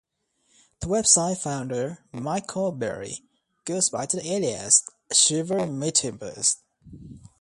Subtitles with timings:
[0.79, 3.19] The website founder, Michael Berry,
[3.65, 4.81] goes by the alias
[5.13, 6.55] Shiver Metimbers.